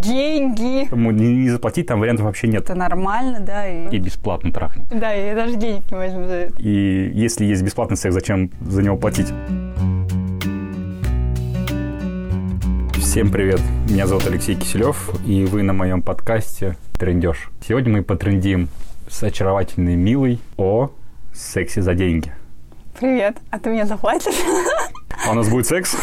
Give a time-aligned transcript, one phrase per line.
[0.00, 0.80] деньги.
[0.82, 2.62] Поэтому не, заплатить там вариантов вообще нет.
[2.64, 3.88] Это нормально, да, и...
[3.94, 4.88] И бесплатно трахнуть.
[4.88, 6.54] Да, я даже денег не возьму за это.
[6.58, 9.28] И если есть бесплатный секс, зачем за него платить?
[12.98, 17.50] Всем привет, меня зовут Алексей Киселев, и вы на моем подкасте «Трендеж».
[17.66, 18.68] Сегодня мы потрендим
[19.08, 20.90] с очаровательной Милой о
[21.32, 22.32] сексе за деньги.
[22.98, 24.34] Привет, а ты меня заплатишь
[25.28, 25.94] А у нас будет секс?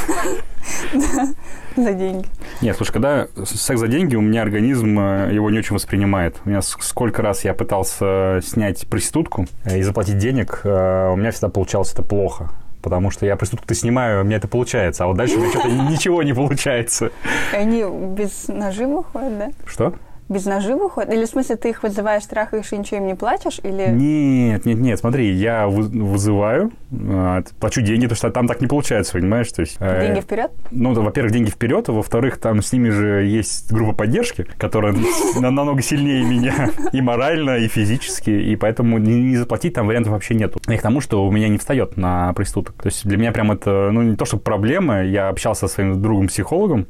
[1.75, 2.27] за деньги?
[2.61, 6.37] Нет, слушай, когда секс за деньги, у меня организм э, его не очень воспринимает.
[6.45, 11.31] У меня сколько раз я пытался снять проститутку э, и заплатить денег, э, у меня
[11.31, 12.51] всегда получалось это плохо.
[12.83, 15.69] Потому что я проститутку-то снимаю, у меня это получается, а вот дальше у меня что-то
[15.91, 17.11] ничего не получается.
[17.51, 19.51] Они без наживы ходят, да?
[19.65, 19.95] Что?
[20.27, 21.13] Без наживы ходят?
[21.13, 23.59] Или в смысле ты их вызываешь, трахаешь и ничего им не платишь?
[23.61, 23.89] Или...
[23.91, 28.65] Нет, нет, нет, смотри, я вы- вызываю, э, плачу деньги, потому что там так не
[28.67, 29.51] получается, понимаешь?
[29.51, 30.51] То есть, э, Деньги вперед?
[30.71, 34.95] Ну, во-первых, деньги вперед, а во-вторых, там с ними же есть группа поддержки, которая
[35.39, 40.33] на- намного сильнее меня и морально, и физически, и поэтому не заплатить там вариантов вообще
[40.33, 40.59] нету.
[40.67, 42.75] И к тому, что у меня не встает на проституток.
[42.81, 46.01] То есть для меня прям это, ну, не то, что проблема, я общался со своим
[46.01, 46.87] другом-психологом,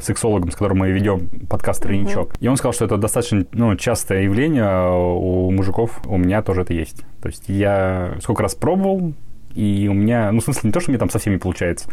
[0.00, 2.34] сексологом, с которым мы ведем подкаст «Тройничок».
[2.40, 6.62] И он сказал, что это достаточно ну, частое явление а у мужиков, у меня тоже
[6.62, 7.04] это есть.
[7.22, 9.14] То есть я сколько раз пробовал,
[9.54, 11.88] и у меня, ну, в смысле, не то, что мне там совсем не получается.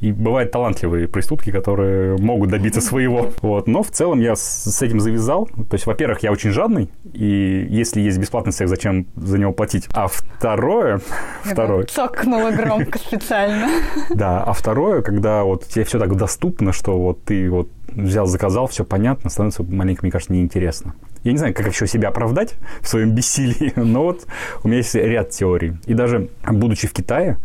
[0.00, 3.30] И бывают талантливые проститутки, которые могут добиться своего.
[3.42, 3.66] Вот.
[3.66, 5.46] Но в целом я с, этим завязал.
[5.46, 9.88] То есть, во-первых, я очень жадный, и если есть бесплатный секс, зачем за него платить?
[9.92, 11.00] А второе,
[11.42, 13.68] второе, Цокнула громко специально.
[14.10, 18.66] да, а второе, когда вот тебе все так доступно, что вот ты вот взял, заказал,
[18.66, 20.94] все понятно, становится маленько, мне кажется, неинтересно.
[21.22, 24.26] Я не знаю, как еще себя оправдать в своем бессилии, но вот
[24.62, 25.74] у меня есть ряд теорий.
[25.86, 27.36] И даже будучи в Китае,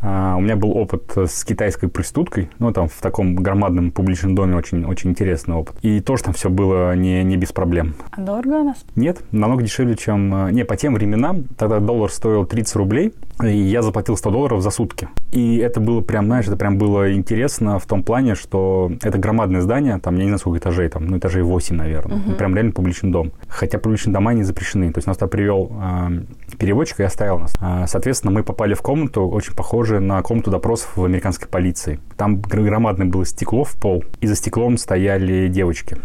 [0.00, 4.54] а, у меня был опыт с китайской проституткой, ну, там, в таком громадном публичном доме
[4.56, 5.76] очень, очень интересный опыт.
[5.82, 7.94] И тоже там все было не, не без проблем.
[8.12, 8.76] А дорого у нас?
[8.94, 10.46] Нет, намного дешевле, чем...
[10.46, 14.62] э, Не, по тем временам, тогда доллар стоил 30 рублей, и я заплатил 100 долларов
[14.62, 15.08] за сутки.
[15.32, 19.60] И это было прям, знаешь, это прям было интересно в том плане, что это громадное
[19.60, 22.20] здание, там, я не знаю, сколько этажей, там, ну, этажей 8, наверное.
[22.26, 23.32] Ну, Прям реально публичный дом.
[23.48, 24.92] Хотя публичные дома не запрещены.
[24.92, 27.54] То есть нас туда привел э, переводчик и оставил нас.
[27.60, 32.00] А, соответственно, мы попали в комнату, очень похожую на комнату допросов в американской полиции.
[32.16, 35.96] Там гр- громадное было стекло в пол, и за стеклом стояли девочки.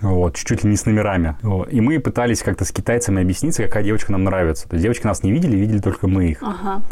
[0.00, 1.36] Вот, чуть-чуть ли не с номерами.
[1.42, 1.72] Вот.
[1.72, 4.68] И мы пытались как-то с китайцами объясниться, какая девочка нам нравится.
[4.68, 6.42] То есть девочки нас не видели, видели только мы их.
[6.42, 6.82] Ага.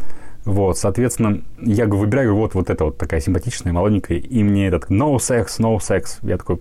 [0.44, 5.14] Вот, соответственно, я выбираю, вот, вот эта вот такая симпатичная, молоденькая, и мне этот no
[5.16, 6.18] sex, no sex.
[6.22, 6.60] Я такой,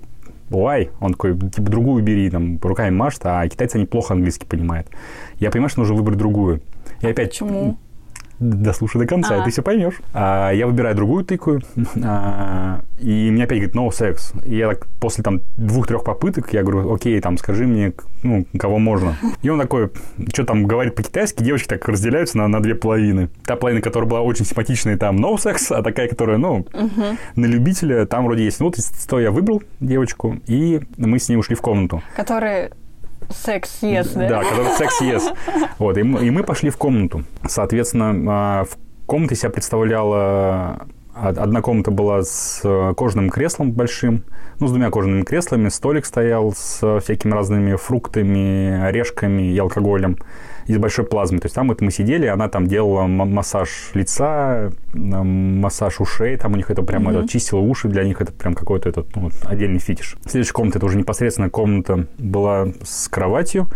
[0.50, 0.90] why?
[1.00, 4.88] Он такой, типа, другую бери, там, руками машет, а китайцы, они плохо английский понимают.
[5.40, 6.62] Я понимаю, что нужно выбрать другую.
[7.01, 7.30] И опять...
[7.30, 7.78] Почему?
[8.41, 9.41] Дослушай до конца, А.
[9.41, 10.02] и ты все поймешь.
[10.13, 11.62] А, я выбираю другую тыкаю,
[12.03, 14.34] а, и мне опять говорит, no sex.
[14.44, 17.94] И я так после там двух-трех попыток, я говорю, окей, там, скажи мне,
[18.24, 19.16] ну, кого можно.
[19.44, 19.91] И он такой,
[20.34, 23.30] что там говорит по-китайски, девочки так разделяются на, на две половины.
[23.46, 26.66] Та половина, которая была очень симпатичная, там no sex, а такая, которая, ну,
[27.35, 28.59] на любителя, там вроде есть.
[28.59, 32.01] Ну, вот, что я выбрал девочку, и мы с ней ушли в комнату.
[32.16, 32.72] Который
[33.31, 34.28] секс ест, да?
[34.28, 35.34] Да, который секс ест.
[35.78, 37.24] Вот, и мы, и мы пошли в комнату.
[37.47, 40.88] Соответственно, а, в комнате себя представляла...
[41.16, 44.23] од- Одна комната была с э, кожаным креслом большим,
[44.59, 50.17] ну, с двумя кожаными креслами, столик стоял с всякими разными фруктами, орешками и алкоголем,
[50.67, 51.39] и с большой плазмой.
[51.41, 56.55] То есть там вот мы сидели, она там делала массаж лица, массаж ушей, там у
[56.55, 60.17] них это прям это, чистила уши, для них это прям какой-то этот, ну, отдельный фетиш.
[60.25, 63.67] Следующая комната, это уже непосредственно комната была с кроватью,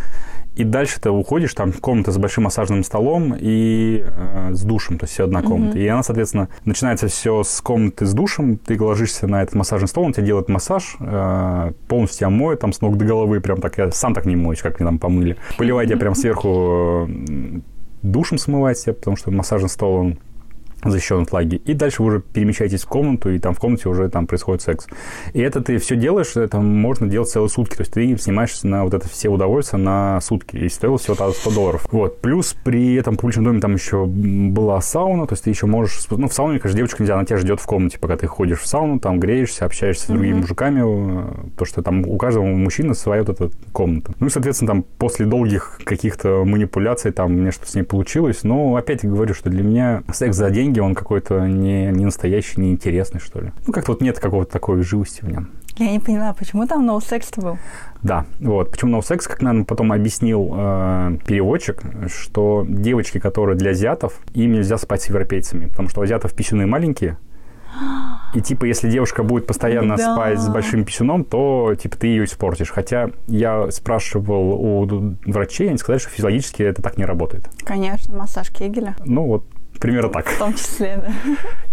[0.56, 5.04] и дальше ты уходишь, там комната с большим массажным столом и э, с душем, то
[5.04, 5.78] есть все одна комната.
[5.78, 10.06] И она, соответственно, начинается все с комнаты с душем, ты ложишься на этот массажный стол,
[10.06, 13.78] он тебе делает массаж, э, полностью тебя моет там с ног до головы, прям так,
[13.78, 15.36] я сам так не моюсь, как мне там помыли.
[15.58, 17.60] Поливает тебя прям сверху э,
[18.02, 20.20] душем смывать тебя, потому что массажный стол, он
[20.91, 21.56] защищен от влаги.
[21.56, 24.88] И дальше вы уже перемещаетесь в комнату, и там в комнате уже там происходит секс.
[25.34, 27.75] И это ты все делаешь, это можно делать целые сутки.
[27.75, 30.57] То есть ты снимаешься на вот это все удовольствия на сутки.
[30.57, 31.88] И стоило всего там 100 долларов.
[31.92, 32.21] Вот.
[32.21, 36.06] Плюс при этом публичном доме там еще была сауна, то есть ты еще можешь...
[36.10, 38.68] Ну, в сауне, конечно, девочка нельзя, она тебя ждет в комнате, пока ты ходишь в
[38.68, 43.24] сауну, там греешься, общаешься с другими мужиками, э, то, что там у каждого мужчины своя
[43.24, 44.13] вот эта комната.
[44.19, 48.44] Ну и, соответственно, там после долгих каких-то манипуляций там меня что-то с ней получилось.
[48.44, 52.72] Но опять говорю, что для меня секс за деньги, он какой-то не, не настоящий, не
[52.72, 53.51] интересный, что ли.
[53.66, 55.50] Ну, как-то вот нет какого-то такой живости в нем.
[55.77, 57.57] Я не поняла, почему там sex был?
[58.01, 58.72] Да, вот.
[58.72, 64.77] Почему sex, как нам потом объяснил э, переводчик, что девочки, которые для азиатов, им нельзя
[64.77, 67.18] спать с европейцами, потому что у азиатов писюны маленькие,
[68.33, 70.13] И типа, если девушка будет постоянно Да.
[70.13, 72.69] спать с большим писюном, то типа ты ее испортишь.
[72.69, 77.50] Хотя я спрашивал у врачей, они сказали, что физиологически это так не работает.
[77.66, 78.95] Конечно, массаж Кегеля.
[79.06, 79.45] Ну вот,
[79.80, 80.27] примерно так.
[80.27, 81.13] В том числе, да.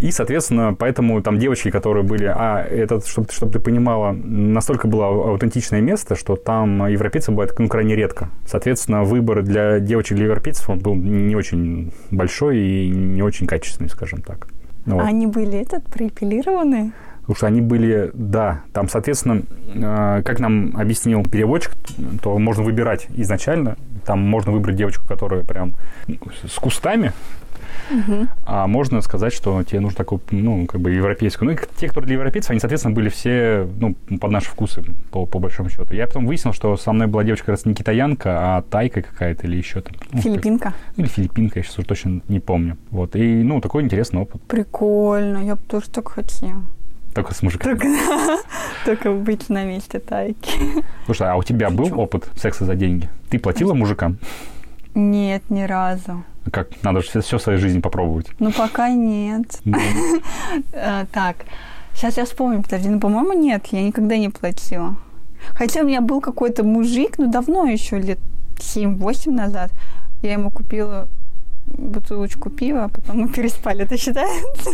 [0.00, 2.25] И, соответственно, поэтому там девочки, которые были...
[2.25, 7.69] А, это, чтобы, чтобы ты понимала, настолько было аутентичное место, что там европейцы бывают ну,
[7.69, 8.28] крайне редко.
[8.46, 13.90] Соответственно, выбор для девочек, для европейцев, он был не очень большой и не очень качественный,
[13.90, 14.49] скажем так.
[14.87, 15.04] Ну, вот.
[15.04, 16.93] А Они были этот, проэпилированы?
[17.22, 19.43] Потому что они были, да, там, соответственно,
[19.75, 21.72] э, как нам объяснил переводчик,
[22.20, 23.76] то можно выбирать изначально.
[24.04, 25.75] Там можно выбрать девочку, которая прям
[26.44, 27.12] с кустами,
[28.44, 31.50] А можно сказать, что тебе нужно такую, ну, как бы европейскую.
[31.50, 35.26] Ну, и те, кто для европейцев, они, соответственно, были все, ну, под наши вкусы, по,
[35.26, 35.94] по большому счету.
[35.94, 39.46] Я потом выяснил, что со мной была девочка как раз не китаянка, а тайка какая-то
[39.46, 39.94] или еще там.
[40.12, 40.74] ну, Филиппинка.
[40.96, 42.76] Или филиппинка, я сейчас уже точно не помню.
[42.90, 43.16] Вот.
[43.16, 44.42] И, ну, такой интересный опыт.
[44.42, 46.62] Прикольно, я бы тоже так хотела.
[47.14, 47.78] Только с мужиками.
[47.78, 47.86] Только,
[48.86, 50.50] только быть на месте тайки.
[51.04, 53.10] Слушай, а у тебя был опыт секса за деньги?
[53.28, 54.16] Ты платила мужикам?
[54.94, 56.25] Нет, ни разу.
[56.50, 56.68] Как?
[56.82, 58.26] Надо же все, в своей жизни попробовать.
[58.38, 59.60] Ну, пока нет.
[60.72, 61.36] А, так,
[61.94, 64.96] сейчас я вспомню, подожди, ну, по-моему, нет, я никогда не платила.
[65.54, 68.18] Хотя у меня был какой-то мужик, ну, давно еще, лет
[68.56, 69.70] 7-8 назад,
[70.22, 71.08] я ему купила
[71.76, 73.84] бутылочку пива, а потом мы переспали.
[73.84, 74.70] Это считается?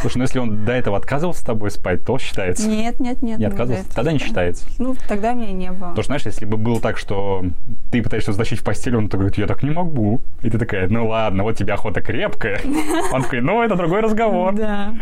[0.00, 2.68] Слушай, ну если он до этого отказывался с тобой спать, то считается.
[2.68, 3.38] Нет, нет, нет.
[3.38, 3.86] Не ну, отказывался?
[3.86, 4.66] это Тогда не считается.
[4.78, 5.88] Ну, тогда меня не было.
[5.90, 7.44] Потому что, знаешь, если бы было так, что
[7.90, 10.20] ты пытаешься затащить в постель, он такой говорит, я так не могу.
[10.42, 12.60] И ты такая, ну ладно, вот тебе охота крепкая.
[13.12, 14.54] Он такой, ну это другой разговор.
[14.54, 14.94] Да.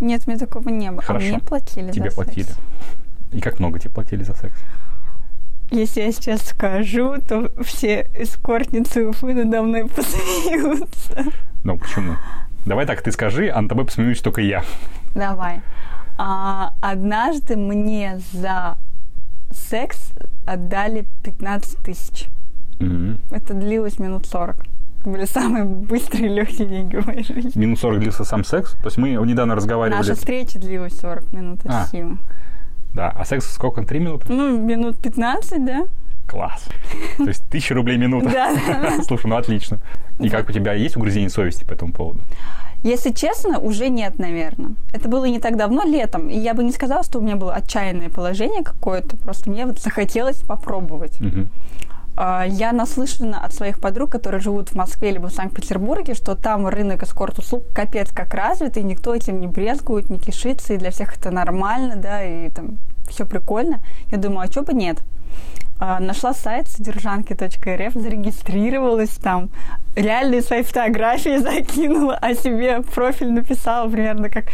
[0.00, 1.02] Нет, меня такого не было.
[1.02, 1.26] Хорошо.
[1.26, 2.48] А мне платили Тебе платили.
[3.30, 4.54] И как много тебе платили за секс?
[5.72, 11.24] Если я сейчас скажу, то все эскортницы Уфы надо мной посмеются.
[11.64, 12.16] Ну, почему?
[12.66, 14.64] Давай так, ты скажи, а над тобой посмеюсь только я.
[15.14, 15.62] Давай.
[16.18, 18.76] А, однажды мне за
[19.50, 20.12] секс
[20.46, 22.26] отдали 15 тысяч.
[22.78, 23.20] Мгм.
[23.30, 24.56] Это длилось минут 40.
[25.00, 27.52] Это были самые быстрые и легкие деньги в моей жизни.
[27.58, 28.72] Минут 40 длился сам секс.
[28.72, 29.98] То есть мы недавно разговаривали.
[29.98, 31.86] Наша встреча длилась 40 минут от А.
[31.86, 32.18] силы.
[32.94, 33.82] Да, а секс сколько?
[33.82, 34.32] Три минуты?
[34.32, 35.86] Ну, минут 15, да?
[36.26, 36.66] Класс.
[37.18, 38.30] То есть тысяча рублей минута.
[38.30, 39.02] Да.
[39.06, 39.80] Слушай, ну отлично.
[40.18, 42.20] И как у тебя есть угрызение совести по этому поводу?
[42.82, 44.72] Если честно, уже нет, наверное.
[44.92, 46.28] Это было не так давно, летом.
[46.28, 49.16] И я бы не сказала, что у меня было отчаянное положение какое-то.
[49.16, 51.20] Просто мне вот захотелось попробовать.
[51.20, 51.48] Мгм.
[52.16, 56.66] А, Я наслышана от своих подруг, которые живут в Москве либо в Санкт-Петербурге, что там
[56.66, 61.16] рынок эскорт-услуг капец как развит, и никто этим не брезгует, не кишится, и для всех
[61.16, 62.78] это нормально, да, и там
[63.08, 63.80] все прикольно.
[64.10, 64.98] Я думаю, а что бы нет?
[65.78, 69.50] А, Нашла сайт содержанки.рф, зарегистрировалась там,
[69.96, 74.44] реальные свои фотографии закинула, о себе профиль написала примерно как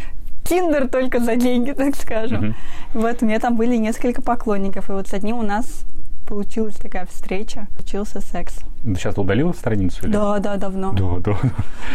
[0.44, 2.38] Тиндер только за деньги, так скажем.
[2.40, 2.54] Мгм.
[2.94, 5.84] Вот, у меня там были несколько поклонников, и вот с одним у нас
[6.28, 8.58] получилась такая встреча, случился секс.
[8.84, 10.04] Сейчас удалила страницу?
[10.04, 10.92] или- Да, да, давно.
[10.92, 11.38] Да, да.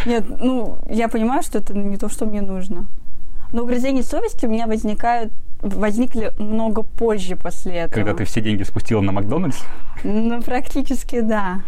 [0.05, 2.87] Нет, ну, я понимаю, что это не то, что мне нужно.
[3.51, 5.31] Но угрызения совести у меня возникают
[5.61, 7.93] возникли много позже после этого.
[7.93, 9.59] Когда ты все деньги спустила на Макдональдс,
[10.03, 11.61] Ну, практически, да.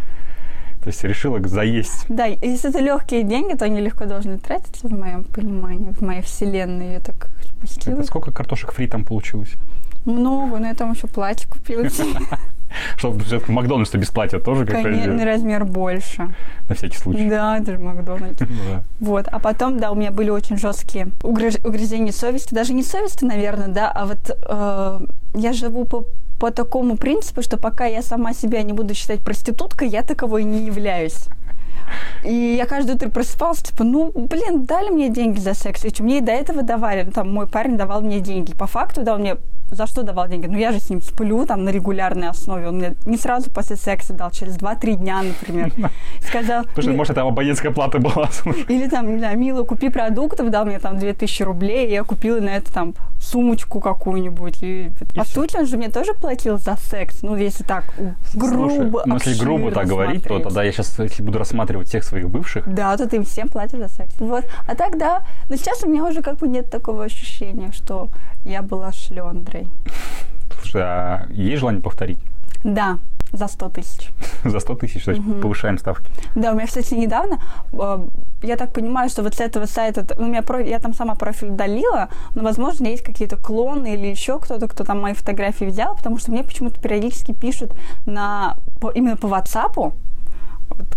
[0.82, 2.04] то есть решила заесть.
[2.10, 6.20] Да, если это легкие деньги, то они легко должны тратиться, в моем понимании, в моей
[6.20, 6.92] вселенной.
[6.94, 7.94] Я так спустила.
[7.94, 9.54] Это сколько картошек фри там получилось?
[10.04, 11.82] Много, но я там еще платье купила.
[12.96, 13.52] Чтобы все-таки
[13.98, 16.34] без платья тоже Конечно, размер больше.
[16.68, 17.28] на всякий случай.
[17.28, 18.40] Да, это же Макдональдс.
[19.00, 23.24] Вот, а потом, да, у меня были очень жесткие угрыз- угрызения совести, даже не совести,
[23.24, 25.00] наверное, да, а вот э,
[25.34, 26.04] я живу по,
[26.38, 30.64] по такому принципу, что пока я сама себя не буду считать проституткой, я таковой не
[30.66, 31.26] являюсь.
[32.24, 35.84] И я каждое утро просыпалась, типа, ну, блин, дали мне деньги за секс.
[35.84, 37.04] И что, мне и до этого давали.
[37.04, 38.52] Ну, там, мой парень давал мне деньги.
[38.54, 39.36] По факту, да, он мне
[39.70, 40.46] за что давал деньги?
[40.46, 42.68] Ну, я же с ним сплю там на регулярной основе.
[42.68, 45.72] Он мне не сразу после секса дал, через 2-3 дня, например.
[46.20, 46.64] Сказал...
[46.74, 48.28] Слушай, «Мне- может, это абонентская плата была?
[48.68, 52.40] или там, не знаю, Мила, купи продуктов, дал мне там 2000 рублей, и я купила
[52.40, 54.62] на это там сумочку какую-нибудь.
[54.62, 57.22] И, по сути, он же мне тоже платил за секс.
[57.22, 57.84] Ну, если так
[58.34, 62.04] грубо, Слушай, ну, если грубо так говорить, то тогда я сейчас, если буду рассматривать всех
[62.04, 64.14] своих бывших, Да, то ты им всем платишь за секс.
[64.18, 64.44] Вот.
[64.66, 65.22] А так, да.
[65.48, 68.08] Но сейчас у меня уже как бы нет такого ощущения, что
[68.44, 68.92] я была
[69.64, 69.68] шлендрой.
[70.60, 72.18] слушай, а есть желание повторить?
[72.64, 72.98] Да,
[73.32, 74.10] за 100 тысяч.
[74.44, 76.10] За 100 тысяч, то есть повышаем ставки.
[76.34, 77.38] Да, у меня, кстати, недавно,
[77.72, 78.06] э,
[78.42, 81.14] я так понимаю, что вот с этого сайта, ну, у меня про- я там сама
[81.14, 85.96] профиль удалила, но, возможно, есть какие-то клоны или еще кто-то, кто там мои фотографии взял,
[85.96, 87.72] потому что мне почему-то периодически пишут
[88.06, 89.94] на, по- именно по WhatsApp, вот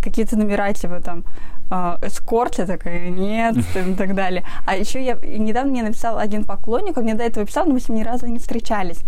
[0.01, 1.23] какие-то номера, типа там,
[1.69, 4.43] э, эскорт, я такая, нет, и так далее.
[4.65, 7.79] А еще я недавно мне написал один поклонник, он мне до этого писал, но мы
[7.79, 8.99] с ним ни разу не встречались.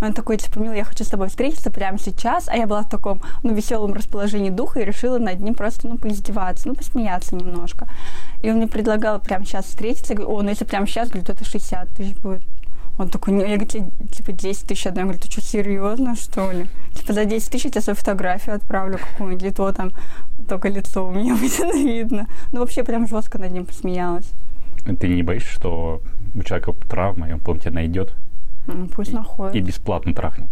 [0.00, 2.88] Он такой, типа, Мила, я хочу с тобой встретиться прямо сейчас, а я была в
[2.88, 7.88] таком, ну, веселом расположении духа и решила над ним просто, ну, поиздеваться, ну, посмеяться немножко.
[8.42, 11.26] И он мне предлагал прямо сейчас встретиться, я говорю, о, ну, если прямо сейчас, говорю,
[11.26, 12.42] то это 60 тысяч будет.
[12.98, 15.02] Он такой, я говорю, типа, 10 тысяч одна.
[15.02, 16.66] Я говорю, ты что, серьезно, что ли?
[16.94, 19.92] Типа, за 10 тысяч я тебе свою фотографию отправлю какую-нибудь, или то там
[20.48, 22.26] только лицо у меня будет видно.
[22.52, 24.32] Ну, вообще, прям жестко над ним посмеялась.
[25.00, 26.02] Ты не боишься, что
[26.34, 28.14] у человека травма, и он потом тебя найдет?
[28.66, 29.54] Ну, пусть и, находит.
[29.54, 30.50] И бесплатно трахнет.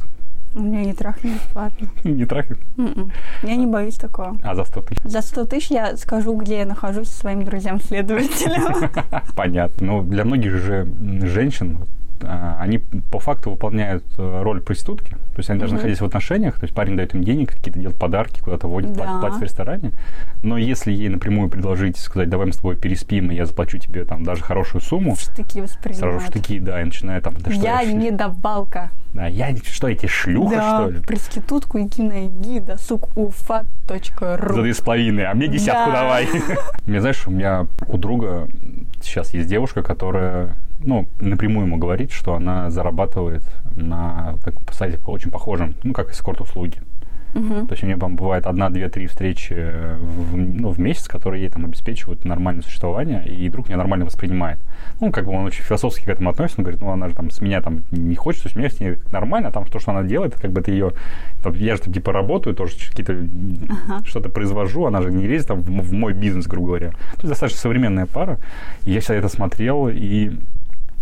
[0.55, 1.89] У меня не трахнет бесплатно.
[2.05, 2.59] Не трахнет?
[2.79, 3.13] М-м.
[3.43, 4.39] Я не боюсь такого.
[4.43, 5.03] А за 100 тысяч?
[5.05, 8.91] За 100 тысяч я скажу, где я нахожусь со своим друзьям-следователем.
[9.37, 9.87] Понятно.
[9.87, 10.89] Ну, для многих же
[11.27, 11.85] женщин
[12.25, 15.11] они по факту выполняют э, роль проститутки.
[15.11, 17.99] То есть они даже находясь в отношениях, то есть парень дает им денег, какие-то делают
[17.99, 19.19] подарки, куда-то водит, Да.
[19.21, 19.93] платит, в ресторане.
[20.43, 24.05] Но если ей напрямую предложить, сказать, давай мы с тобой переспим, и я заплачу тебе
[24.05, 26.23] там даже хорошую сумму, В штыки сразу воспринимают.
[26.25, 28.91] же такие, да, и начинают там, да что Я ш- не давалка.
[29.13, 31.01] Да, я что, эти шлюха, да, что ли?
[31.01, 34.63] проститутку иди найди, досуг За уфа.ру.
[34.63, 36.01] две с половиной, а мне десятку Да.
[36.03, 36.29] давай.
[36.87, 38.49] Мне знаешь, у меня у друга
[39.03, 43.45] сейчас есть девушка, которая, ну, напрямую ему говорит, что она зарабатывает
[43.77, 46.81] на таком сайте очень похожем, ну, как эскорт-услуги.
[47.37, 47.67] Мгм.
[47.67, 51.43] То есть у нее там бывает одна, две, три встречи в, ну, в месяц, которые
[51.43, 54.59] ей там обеспечивают нормальное существование, и друг меня нормально воспринимает.
[55.01, 57.31] Ну, как бы он очень философски к этому относится, он говорит, ну, она же там
[57.31, 59.91] с меня там не хочет, то есть мне с ней нормально, а там то, что
[59.91, 60.93] она делает, как бы это ее...
[61.43, 64.03] там, я же там типа работаю, тоже какие-то Ага.
[64.07, 66.91] что-то произвожу, она же не лезет там в, в мой бизнес, грубо говоря.
[66.91, 68.39] То есть достаточно современная пара.
[68.85, 70.39] И я всегда это смотрел, и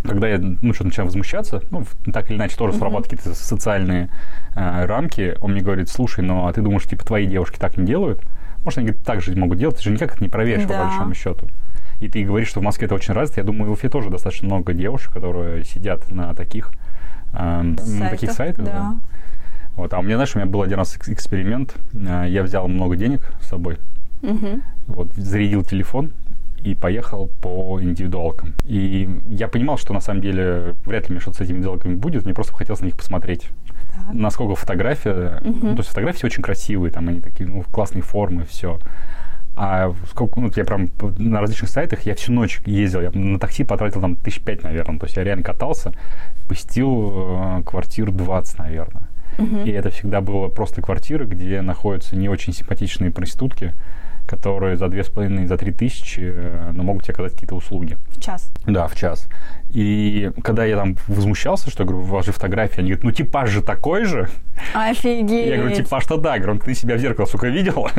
[0.07, 1.83] когда я ну, что-то начинаю возмущаться, ну,
[2.13, 2.79] так или иначе тоже Мгм.
[2.79, 4.09] срабатывают какие-то социальные
[4.55, 7.85] э, рамки, он мне говорит, слушай, ну а ты думаешь, типа, твои девушки так не
[7.85, 8.23] делают?
[8.63, 10.79] Может, они говорит, так же могут делать, ты же никак это не проверишь, Да.
[10.79, 11.47] по большому счету.
[11.99, 13.41] И ты говоришь, что в Москве это очень развито.
[13.41, 16.71] Я думаю, в Уфе тоже достаточно много девушек, которые сидят на таких,
[17.33, 18.65] э, на таких сайтах.
[18.65, 18.95] Да.
[19.75, 19.93] Вот.
[19.93, 21.75] А у меня, знаешь, у меня был один раз экс- эксперимент.
[21.93, 23.77] Э, Я взял много денег с собой,
[24.21, 24.61] Мгм.
[24.87, 26.11] вот, зарядил телефон
[26.65, 28.53] и поехал по индивидуалкам.
[28.65, 32.25] И я понимал, что на самом деле вряд ли мне что-то с этими индивидуалками будет,
[32.25, 33.49] мне просто хотелось на них посмотреть.
[33.93, 34.13] Так.
[34.13, 35.59] Насколько фотография, Мгм.
[35.61, 38.79] ну, то есть фотографии все очень красивые, там они такие, ну, классные формы, все.
[39.55, 43.63] А сколько, ну, я прям на различных сайтах, я всю ночь ездил, я на такси
[43.63, 44.99] потратил там тысяч пять, наверное.
[44.99, 45.93] То есть я реально катался,
[46.49, 49.03] посетил э, квартир 20, наверное.
[49.37, 49.63] Мгм.
[49.65, 53.73] И это всегда было просто квартиры, где находятся не очень симпатичные проститутки,
[54.25, 57.97] которые за две с половиной, за три тысячи, э, ну, могут тебе оказать какие-то услуги.
[58.09, 58.51] В час.
[58.65, 59.27] Да, в час.
[59.69, 63.61] И когда я там возмущался, что, я говорю, же фотографии, они говорят, ну, типаж же
[63.61, 64.29] такой же.
[64.73, 65.47] Офигеть.
[65.47, 66.37] Я говорю, типаж-то да.
[66.37, 67.91] Говорю, «Ну, ты себя в зеркало, сука, видела?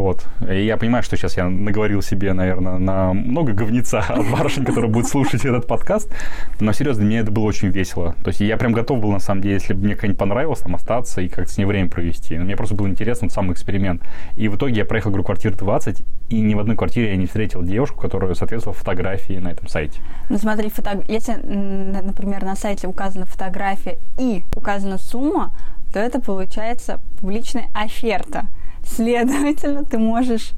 [0.00, 0.26] Вот.
[0.48, 4.90] И я понимаю, что сейчас я наговорил себе, наверное, на много говнеца от барышень, которые
[4.90, 6.10] будут слушать этот подкаст.
[6.58, 8.14] Но серьезно, мне это было очень весело.
[8.24, 10.74] То есть я прям готов был, на самом деле, если бы мне как-нибудь понравилось, там
[10.74, 12.38] остаться и как-то с ней время провести.
[12.38, 14.02] Но мне просто было интересно вот сам эксперимент.
[14.38, 17.26] И в итоге я проехал, говорю, квартир 20, и ни в одной квартире я не
[17.26, 20.00] встретил девушку, которая соответствовала фотографии на этом сайте.
[20.30, 21.04] Ну смотри, фото...
[21.08, 25.52] если, например, на сайте указана фотография и указана сумма,
[25.92, 28.46] то это получается публичная оферта.
[28.94, 30.52] Следовательно, ты можешь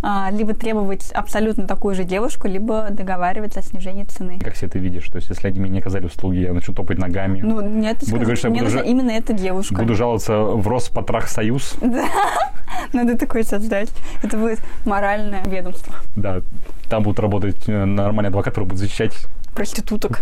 [0.00, 4.38] а, либо требовать абсолютно такую же девушку, либо договариваться о снижении цены.
[4.38, 5.08] Как себе ты видишь?
[5.08, 7.40] То есть если они мне не оказали услуги, я начну топать ногами.
[7.40, 9.74] Ну, нет, Буду говорить, что мне буду нужна жа- именно эта девушка.
[9.74, 11.74] Буду жаловаться в Роспотрахсоюз.
[11.80, 12.06] Да,
[12.92, 13.90] надо такое создать.
[14.22, 16.42] Это будет моральное ведомство Да,
[16.88, 20.20] там будут работать э, нормальные адвокаты, которые будут защищать проституток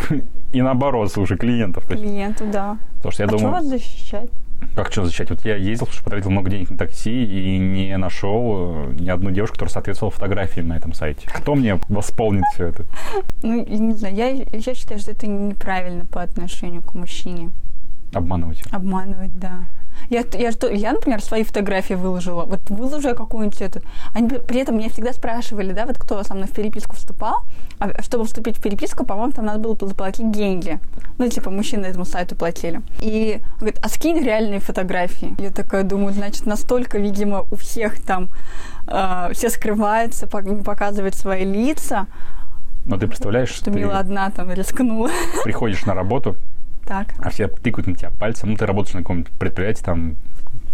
[0.52, 1.87] и наоборот, слушай, клиентов.
[1.87, 2.78] Клиенту, да.
[2.97, 4.30] потому что я а что думаю, вас защищать?
[4.75, 5.30] как что защищать?
[5.30, 9.30] Вот я ездил, слушай, потратил много денег на такси и не нашел э, ни одну
[9.30, 11.26] девушку, которая соответствовала фотографиям на этом сайте.
[11.28, 12.85] Кто мне восполнит все это?
[13.42, 17.50] Ну, не знаю, я, я считаю, что это неправильно по отношению к мужчине.
[18.12, 18.62] Обманывать.
[18.71, 19.64] Обманывать, да.
[20.11, 22.45] Я, я, что, я, например, свои фотографии выложила.
[22.45, 23.81] Вот выложу я какую-нибудь эту.
[24.15, 27.43] Они при- этом меня всегда спрашивали, да, вот кто со мной в переписку вступал.
[27.79, 30.79] А чтобы вступить в переписку, по-моему, там надо было заплатить деньги.
[31.19, 32.81] Ну, типа, мужчины этому сайту платили.
[33.00, 35.35] И он говорит, а скинь реальные фотографии.
[35.38, 38.29] Я такая думаю, значит, настолько, видимо, у всех там
[38.87, 42.07] э, все скрываются, не показывают свои лица,
[42.85, 45.11] Но ты представляешь, что ты Мила одна там рискнула.
[45.45, 46.37] приходишь на работу,
[46.87, 47.14] Так.
[47.19, 48.50] а все тыкают на тебя пальцем.
[48.50, 50.16] Ну, ты работаешь на каком-нибудь предприятии, там,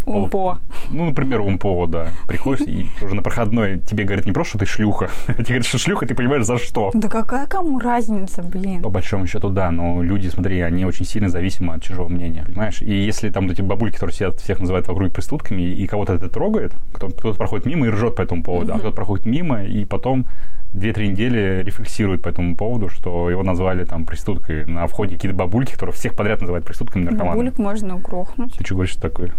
[0.05, 0.59] Умпо.
[0.91, 2.09] Ну, например, умпо, да.
[2.27, 5.67] Приходишь и уже на проходной тебе говорят не просто, что ты шлюха, а тебе говорят,
[5.67, 6.91] что шлюха, ты понимаешь, за что.
[6.95, 8.83] Да какая кому разница, блин?
[8.83, 12.83] По большому счету, да, но люди, смотри, они очень сильно зависимы от чужого мнения, понимаешь?
[12.83, 16.75] И если там эти бабульки, которые сидят, всех называют вокруг проститутками, и кого-то это трогает,
[16.93, 20.27] кто-то, кто проходит мимо и ржет по этому поводу, а кто-то проходит мимо, и потом
[20.73, 25.73] две-три недели рефлексирует по этому поводу, что его назвали там проституткой на входе какие-то бабульки,
[25.73, 27.37] которые всех подряд называют проститутками наркоманами.
[27.37, 28.55] Бабулек можно угрохнуть.
[28.57, 29.33] Ты что говоришь такое?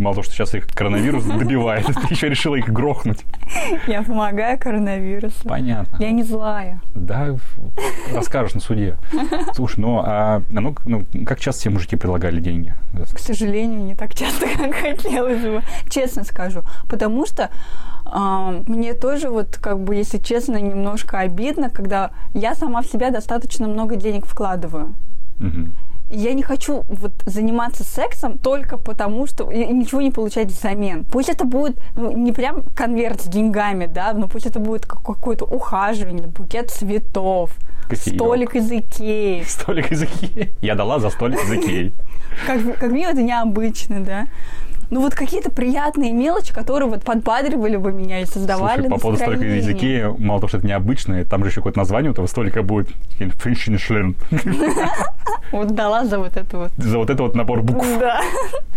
[0.00, 3.26] Мало того, что сейчас их коронавирус добивает, ты еще решила их грохнуть.
[3.86, 5.46] Я помогаю коронавирусу.
[5.46, 5.98] Понятно.
[6.00, 6.80] Я не злая.
[6.94, 7.36] Да,
[8.14, 8.96] расскажешь на суде.
[9.54, 12.74] Слушай, ну, а ну, ну, как часто тебе мужики предлагали деньги?
[13.12, 15.62] К сожалению, не так часто, как хотелось бы.
[15.90, 16.62] Честно скажу.
[16.88, 17.50] Потому что
[18.06, 23.10] а, мне тоже вот, как бы, если честно, немножко обидно, когда я сама в себя
[23.10, 24.94] достаточно много денег вкладываю.
[25.38, 25.74] Мгм.
[26.10, 31.04] Я не хочу вот заниматься сексом только потому, что и ничего не получать взамен.
[31.04, 35.02] Пусть это будет ну, не прям конверт с деньгами, да, но пусть это будет как-
[35.02, 37.52] какое-то ухаживание, букет цветов,
[37.88, 38.16] Кофеек.
[38.16, 39.44] столик из Икеи.
[39.48, 40.52] Столик из Икеи.
[40.60, 41.92] Я дала за столик из Икеи.
[42.46, 44.26] Как, как мне это необычно, да.
[44.90, 49.22] Ну вот какие-то приятные мелочи, которые вот подбадривали бы меня и создавали Слушай, по поводу
[49.22, 49.68] столика из.
[49.68, 52.88] Икеи, мало того, что это необычное, там же еще какое-то название у этого столика будет.
[53.18, 54.16] Финшиншлен.
[55.52, 56.70] Вот дала за вот это вот.
[56.76, 57.84] За вот это вот набор букв.
[57.98, 58.20] Да.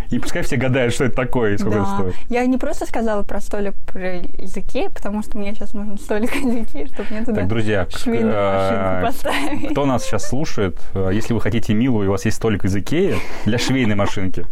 [0.10, 1.96] И пускай все гадают, что это такое и сколько это Да.
[1.98, 2.16] стоит.
[2.30, 6.36] Я не просто сказала про столик про из Икеи, потому что мне сейчас нужен столик
[6.36, 9.72] из Икеи, чтобы мне туда Так, друзья, швейную машинку поставить.
[9.72, 12.76] кто нас сейчас слушает, э, если вы хотите Милу, и у вас есть столик из
[12.76, 14.46] Икеи для швейной машинки,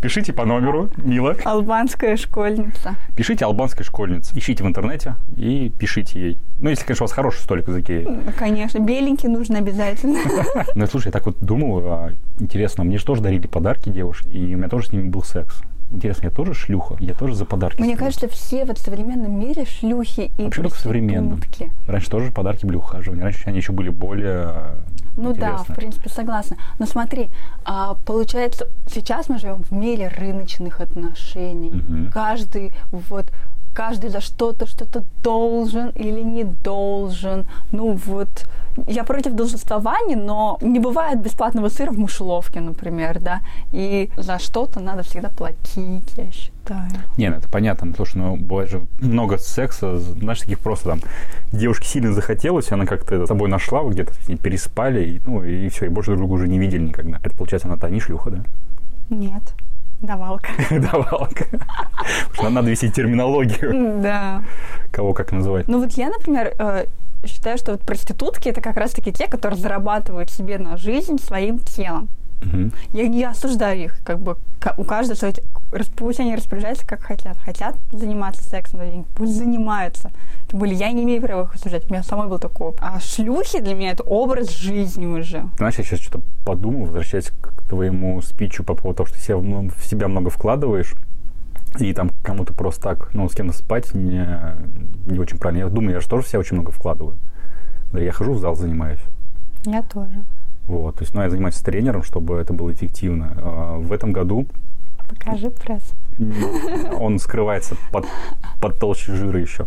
[0.00, 1.36] пишите по номеру, Мила.
[1.44, 2.96] Албанская школьница.
[3.16, 4.32] Пишите албанской школьнице.
[4.36, 6.38] Ищите в интернете и пишите ей.
[6.58, 8.06] Ну, если, конечно, у вас хороший столик из Икеи.
[8.38, 10.18] Конечно, беленький нужно обязательно.
[10.74, 14.54] Ну, слушай, я так вот думал, а, интересно, мне же тоже дарили подарки девушки, и
[14.54, 15.62] у меня тоже с ними был секс.
[15.90, 16.96] Интересно, я тоже шлюха?
[16.98, 17.80] Я тоже за подарки?
[17.80, 18.06] Мне стою?
[18.06, 21.40] кажется, все вот в современном мире шлюхи и Вообще только современном.
[21.86, 23.22] Раньше тоже подарки были ухаживания.
[23.22, 24.74] Раньше они еще были более
[25.16, 26.56] Ну да, в принципе, согласна.
[26.78, 27.30] Но смотри,
[27.64, 31.70] а, получается, сейчас мы живем в мире рыночных отношений.
[31.70, 32.10] Мгм.
[32.10, 33.30] Каждый вот
[33.74, 37.46] каждый за что-то что-то должен или не должен.
[37.72, 38.46] Ну вот,
[38.86, 43.40] я против должествования, но не бывает бесплатного сыра в мышеловке, например, да.
[43.72, 46.88] И за что-то надо всегда платить, я считаю.
[47.16, 47.86] Не, ну это понятно.
[47.86, 51.00] Ну, Слушай, ну бывает же много секса, знаешь, таких просто там
[51.52, 55.44] девушке сильно захотелось, она как-то с тобой нашла, вы где-то с ней переспали, и, ну
[55.44, 57.18] и все, и больше друг друга уже не видели никогда.
[57.22, 58.44] Это получается она-то не шлюха, да?
[59.10, 59.54] Нет,
[60.06, 60.48] давалка.
[60.70, 61.46] Давалка.
[62.50, 64.42] Надо вести терминологию, Да.
[64.92, 65.68] кого как называть.
[65.68, 66.84] Ну вот я, например, э,
[67.26, 72.08] считаю, что вот проститутки это как раз-таки те, которые зарабатывают себе на жизнь своим телом.
[72.92, 74.36] Я не осуждаю их, как бы
[74.76, 75.32] у каждого
[75.72, 77.36] рас- Пусть они распоряжаются как хотят.
[77.38, 80.10] Хотят заниматься сексом, за деньги, пусть занимаются.
[80.48, 81.88] Тем более я не имею права их осуждать.
[81.88, 82.80] У меня самой был такой опыт.
[82.82, 85.44] А шлюхи для меня это образ жизни уже.
[85.56, 89.68] Знаешь, я сейчас что-то подумал, возвращаясь к твоему спичу по поводу того, что себя, ну,
[89.70, 90.94] в себя много вкладываешь,
[91.78, 94.28] и там кому-то просто так, ну, с кем-то спать не,
[95.06, 95.64] не очень правильно.
[95.64, 97.16] Я думаю, я же тоже в себя очень много вкладываю.
[97.92, 99.00] Да, я хожу в зал, занимаюсь.
[99.64, 100.24] Я тоже.
[100.66, 103.32] Вот, то есть, ну, я занимаюсь с тренером, чтобы это было эффективно.
[103.36, 104.46] А, В этом году
[105.08, 105.92] Покажи пресс.
[106.98, 108.06] он скрывается под,
[108.60, 109.66] под толщей жира еще.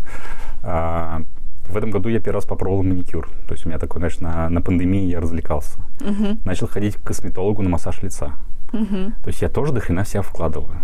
[0.64, 1.22] А,
[1.70, 3.30] В этом году я первый раз попробовал маникюр.
[3.48, 5.80] То есть у меня такой, знаешь, на, на пандемии я развлекался.
[6.00, 6.40] Мгм.
[6.46, 8.32] Начал ходить к косметологу на массаж лица.
[8.74, 9.14] Мгм.
[9.24, 10.78] То есть я тоже до хрена себя вкладываю.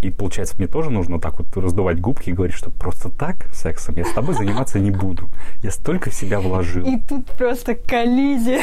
[0.00, 3.94] И получается, мне тоже нужно так вот раздувать губки и говорить, что просто так сексом
[3.96, 5.28] я с тобой заниматься не буду.
[5.62, 6.84] Я столько в себя вложил.
[6.84, 8.62] И тут просто коллизия.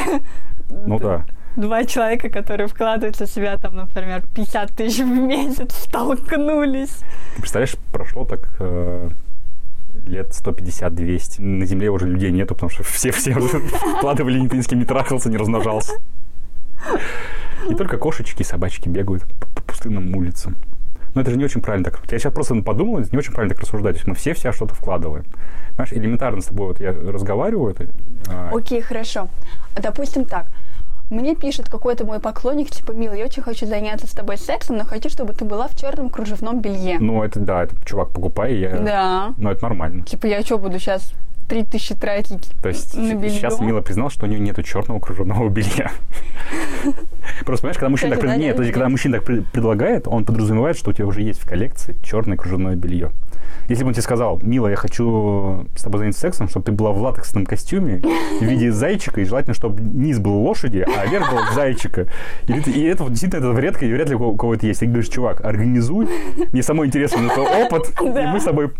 [0.69, 1.25] Ну да.
[1.55, 6.99] Два человека, которые вкладывают в себя, там, например, 50 тысяч в месяц, столкнулись.
[7.35, 9.09] Ты представляешь, прошло так э,
[10.05, 11.41] лет 150-200.
[11.41, 14.79] На Земле уже людей нету, потому что все все уже вкладывали, никто ни с кем
[14.79, 15.93] не трахался, не размножался.
[17.69, 20.55] И только кошечки и собачки бегают по, пустынным улицам.
[21.15, 21.99] Но это же не очень правильно так.
[22.11, 23.95] Я сейчас просто подумал, это не очень правильно так рассуждать.
[23.95, 25.25] То есть мы все в себя что-то вкладываем.
[25.73, 27.71] Знаешь, элементарно с тобой вот я разговариваю.
[27.71, 27.87] это,
[28.29, 29.27] а, Окей, хорошо.
[29.81, 30.47] Допустим так.
[31.09, 34.85] Мне пишет какой-то мой поклонник, типа, Мил, я очень хочу заняться с тобой сексом, но
[34.85, 36.99] хочу, чтобы ты была в черном кружевном белье.
[36.99, 38.77] Ну, это да, это чувак, покупай, я...
[38.77, 39.33] Да.
[39.37, 40.03] Ну, это нормально.
[40.03, 41.13] Типа, я что, буду сейчас
[41.47, 43.31] 3000 тратить То есть на белье?
[43.31, 45.91] сейчас Мила признал, что у нее нету черного кружевного белья.
[47.45, 50.25] Просто понимаешь, когда мужчина так, пред- нет, нет, подожди, когда мужчина так пред- предлагает, он
[50.25, 53.11] подразумевает, что у тебя уже есть в коллекции черное кружевное белье.
[53.67, 56.91] Если бы он тебе сказал, мила, я хочу с тобой заняться сексом, чтобы ты была
[56.91, 58.01] в латексном костюме
[58.39, 62.07] в виде зайчика, и желательно, чтобы низ был лошади, а верх был зайчика.
[62.47, 64.79] И, и это вот действительно это редко, и вряд ли у кого это есть.
[64.81, 66.07] Ты говоришь, чувак, организуй,
[66.51, 68.71] мне самой интересно, это опыт, и мы с тобой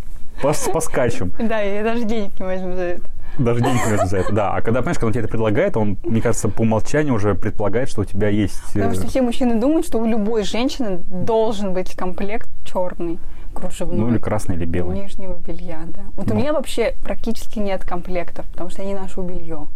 [0.42, 1.32] пос- поскачем.
[1.40, 3.04] Да, я даже денег не возьму за это.
[3.38, 4.52] Даже денег не нужно за это, да.
[4.52, 7.90] А когда, понимаешь, когда он тебе это предлагает, он, мне кажется, по умолчанию уже предполагает,
[7.90, 8.62] что у тебя есть...
[8.76, 13.20] э, Потому что все мужчины думают, что у любой женщины должен быть комплект черный,
[13.54, 13.98] кружевной.
[13.98, 15.00] Ну, или красный, или белый.
[15.00, 16.02] Нижнего белья, да.
[16.16, 16.36] Вот Ну.
[16.36, 19.68] у меня вообще практически нет комплектов, потому что я не ношу белье.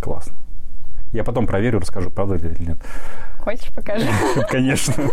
[0.00, 0.34] Классно.
[1.12, 2.78] Я потом проверю, расскажу, правда это или нет.
[3.40, 4.06] Хочешь, покажи?
[4.48, 4.94] Конечно.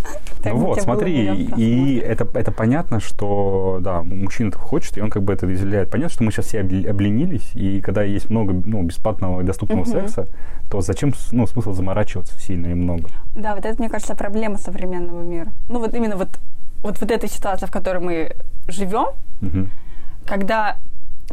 [0.46, 5.24] Ну вот, смотри, и это, это понятно, что, да, мужчина этого хочет, и он как
[5.24, 5.90] бы это изъявляет.
[5.90, 10.26] Понятно, что мы сейчас все обленились, и когда есть много ну, бесплатного и доступного секса,
[10.70, 13.10] то зачем, ну, смысл заморачиваться сильно и много?
[13.36, 15.52] Да, вот это, мне кажется, проблема современного мира.
[15.68, 16.30] Ну, вот именно вот,
[16.82, 18.32] вот, вот эта ситуация, в которой мы
[18.70, 19.08] живем,
[20.26, 20.78] когда,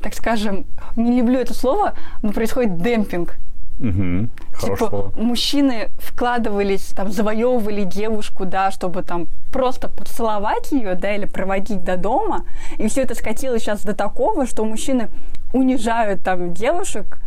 [0.02, 3.36] так скажем, не люблю это слово, но происходит демпинг.
[3.78, 4.30] Мгм.
[4.52, 11.26] Хорошее Типа, мужчины вкладывались, там, завоевывали девушку, да, чтобы там просто поцеловать ее, да, или
[11.26, 12.44] проводить до дома.
[12.78, 15.08] И все это скатилось сейчас до такого, что мужчины
[15.52, 17.18] унижают там девушек,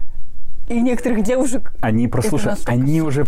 [0.67, 3.25] и некоторых девушек Они просто, слушай, они уже,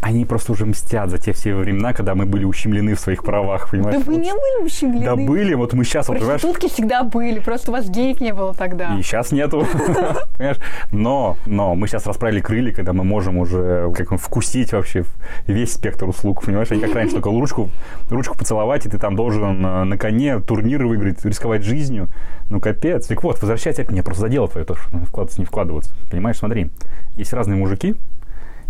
[0.00, 3.70] они просто уже мстят за те все времена, когда мы были ущемлены в своих правах,
[3.70, 3.98] понимаешь?
[3.98, 5.04] Да вы Вот не были ущемлены.
[5.04, 8.54] Да были, вот мы сейчас, вот, понимаешь, всегда были, просто у вас денег не было
[8.54, 8.96] тогда.
[8.98, 9.66] И сейчас нету,
[10.36, 10.58] понимаешь?
[10.90, 15.04] Но, но мы сейчас расправили крылья, когда мы можем уже как вкусить вообще
[15.46, 16.68] весь спектр услуг, понимаешь?
[16.70, 17.70] А не как раньше, только ручку,
[18.08, 22.08] ручку поцеловать, и ты там должен э, на коне турниры выиграть, рисковать жизнью.
[22.48, 23.06] Ну, капец.
[23.06, 25.94] Так вот, возвращайся, меня просто задело твое то, что вкладываться, не вкладываться.
[26.10, 26.70] Понимаешь, смотри,
[27.16, 27.96] есть разные мужики,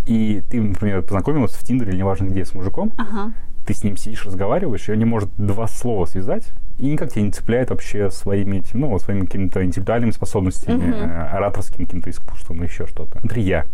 [0.06, 3.32] и ты, например, познакомилась в Тиндере или неважно где с мужиком, Ага.
[3.66, 7.22] ты с ним сидишь, разговариваешь, и он не может два слова связать, и никак тебя
[7.22, 12.86] не цепляет вообще своими, этим, ну, своими какими-то интеллектуальными способностями, э, ораторским каким-то искусством, еще
[12.86, 13.20] что-то.
[13.20, 13.66] Смотри, я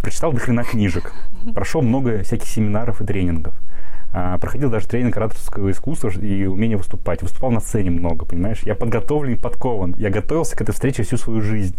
[0.00, 1.12] прочитал до хрена книжек,
[1.54, 3.54] прошел много всяких семинаров и тренингов,
[4.40, 7.22] проходил даже тренинг ораторского искусства и умения выступать.
[7.22, 8.60] Выступал на сцене много, понимаешь?
[8.62, 9.94] Я подготовлен и подкован.
[9.98, 11.76] Я готовился к этой встрече всю свою жизнь.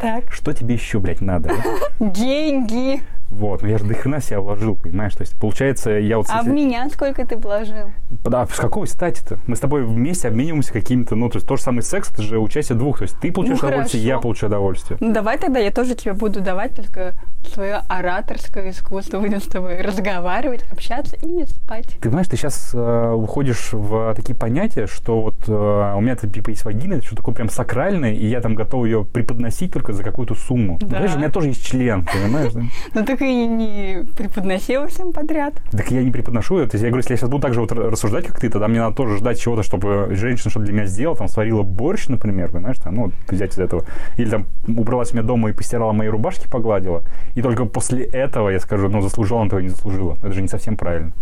[0.00, 0.30] Так.
[0.30, 1.50] Что тебе еще, блядь, надо?
[1.50, 2.04] а?
[2.04, 3.00] Деньги.
[3.30, 5.14] Вот, ну я же до хрена себя вложил, понимаешь?
[5.14, 6.26] То есть, получается, я вот...
[6.30, 7.90] А в меня сколько ты вложил?
[8.24, 9.38] Да, с какой стати-то?
[9.46, 12.38] Мы с тобой вместе обмениваемся какими-то, ну, то есть, тот же самый секс, это же
[12.38, 12.98] участие двух.
[12.98, 14.16] То есть, ты получаешь Ну, удовольствие, хорошо.
[14.16, 14.98] я получаю удовольствие.
[15.00, 17.12] Ну, давай тогда я тоже тебе буду давать только
[17.52, 19.20] свое ораторское искусство.
[19.20, 21.96] Будем с тобой разговаривать, общаться и не спать.
[22.00, 26.64] Ты знаешь, ты сейчас уходишь в такие понятия, что вот э, у меня типа есть
[26.64, 30.34] вагина, это что такое прям сакральное, и я там готов ее преподносить только за какую-то
[30.34, 30.78] сумму.
[30.80, 30.88] Да.
[30.98, 32.52] Знаешь, у меня тоже есть член, понимаешь?
[32.94, 35.54] Ну так и не преподноси его всем подряд.
[35.72, 36.76] Так я не преподношу это.
[36.76, 38.94] Я говорю, если я сейчас буду так же вот рассуждать, как ты, тогда мне надо
[38.94, 42.94] тоже ждать чего-то, чтобы женщина что-то для меня сделала, там, сварила борщ, например, понимаешь, там,
[42.94, 43.84] ну, взять из этого.
[44.16, 47.02] Или там убралась у меня дома и постирала мои рубашки, погладила.
[47.34, 50.14] И только после этого я скажу, ну, заслужила она этого, не заслужила.
[50.18, 51.12] Это же не совсем правильно.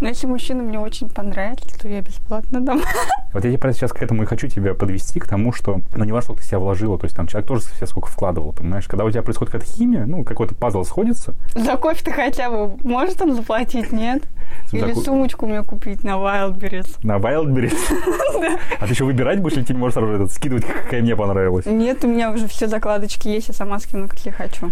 [0.00, 2.82] Но если мужчина мне очень понравится, то я бесплатно дам.
[3.34, 6.12] Вот я тебе сейчас к этому и хочу тебя подвести, к тому, что, ну, не
[6.12, 8.86] важно, сколько ты себя вложила, то есть там человек тоже себя сколько вкладывал, понимаешь?
[8.86, 13.20] Когда у тебя происходит какая-то химия, ну, какой-то пазл сходится, За кофе-то хотя бы может
[13.22, 14.22] он заплатить, нет?
[14.70, 16.96] Или сумочку мне купить на Wildberries.
[17.02, 17.76] на Wildberries.
[18.78, 21.66] А ты еще выбирать будешь, или ты не можешь сразу этот скидывать, какая мне понравилась?
[21.66, 24.70] Нет, у меня уже все закладочки есть, я сама скину, какие хочу.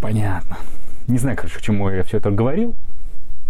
[0.00, 0.56] Понятно.
[1.08, 2.74] Не знаю, короче, к чему я все это говорил.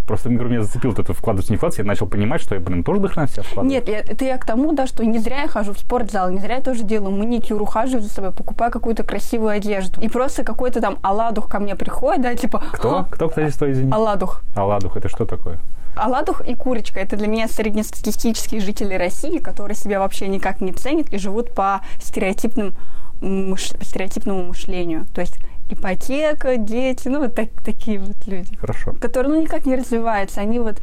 [0.06, 1.82] Просто говорю, меня зацепил вот это вкладываться, не вкладываться.
[1.82, 3.70] Я начал понимать, что я, блин, тоже дохрена себя вкладываю.
[3.70, 6.38] Нет, я- это я к тому, да, что не зря я хожу в спортзал, не
[6.40, 10.00] зря я тоже делаю маникюр, ухаживаю за собой, покупаю какую-то красивую одежду.
[10.00, 12.62] И просто какой-то там оладух ко мне приходит, да, типа...
[12.72, 12.98] Кто?
[12.98, 13.92] «А, Кто, кстати, что, извини?
[13.92, 14.42] Оладух.
[14.56, 15.58] Аладух, это что такое?
[15.94, 21.12] Оладух и курочка– это для меня среднестатистические жители России, которые себя вообще никак не ценят
[21.12, 22.74] и живут по стереотипным
[23.20, 25.06] мыш- стереотипному мышлению.
[25.14, 25.38] То есть
[25.72, 28.92] ипотека, дети, ну вот так- такие вот люди, Хорошо.
[29.00, 30.40] которые ну никак не развиваются.
[30.40, 30.80] Они вот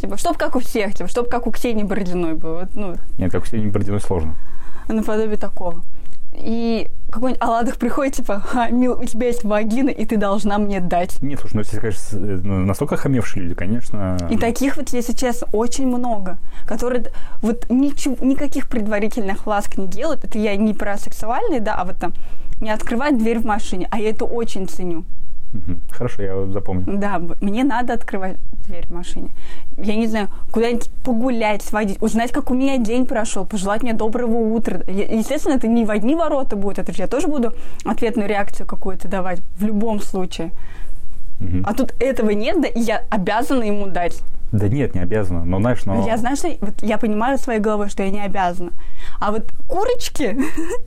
[0.00, 3.32] типа, чтоб как у всех, типа, чтоб как у Ксении Бородиной было, вот, ну, Нет,
[3.32, 4.34] как все не Бородиной сложно.
[4.88, 5.82] наподобие такого.
[6.38, 10.80] И какой-нибудь Оладух приходит, типа, «Ха, мил, у тебя есть вагина, и ты должна мне
[10.80, 11.22] дать.
[11.22, 14.18] Нет, слушай, ну если, конечно, э, ну, настолько хамевшие люди, конечно...
[14.30, 17.06] И таких вот, если честно, очень много, которые
[17.40, 20.24] вот ничего, никаких предварительных ласк не делают.
[20.24, 22.12] Это я не про сексуальные, да, а вот там
[22.60, 25.04] не открывать дверь в машине, а я это очень ценю.
[25.90, 26.84] Хорошо, я запомню.
[26.86, 29.30] Да, мне надо открывать дверь в машине.
[29.76, 34.36] Я не знаю, куда-нибудь погулять, сводить, узнать, как у меня день прошел, пожелать мне доброго
[34.54, 34.80] утра.
[34.86, 37.52] Естественно, это не в одни ворота будет, это же я тоже буду
[37.84, 40.52] ответную реакцию какую-то давать в любом случае.
[41.38, 41.64] Мгм.
[41.66, 44.22] А тут этого нет, да, и я обязана ему дать.
[44.52, 45.44] Да нет, не обязана.
[45.44, 46.06] Но знаешь, но...
[46.06, 48.70] Я знаю, что вот я понимаю своей головой, что я не обязана.
[49.20, 50.38] А вот курочки